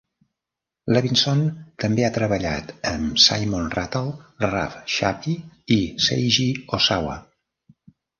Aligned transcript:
Levinson 0.95 1.41
també 1.83 2.05
ha 2.07 2.15
treballat 2.15 2.71
amb 2.91 3.21
Simon 3.23 3.67
Rattle, 3.75 4.13
Ralph 4.45 4.79
Shapey 4.95 5.37
i 5.77 5.77
Seiji 6.07 6.47
Ozawa. 6.79 7.19